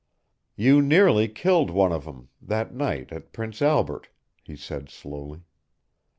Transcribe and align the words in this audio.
"You 0.55 0.81
nearly 0.81 1.27
killed 1.27 1.69
one 1.69 1.91
of 1.91 2.05
them 2.05 2.29
that 2.41 2.73
night 2.73 3.11
at 3.11 3.31
Prince 3.33 3.61
Albert," 3.61 4.09
he 4.41 4.55
said 4.55 4.89
slowly. 4.89 5.43